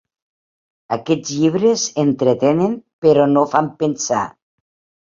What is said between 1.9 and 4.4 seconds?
entretenen, però no fan pensar.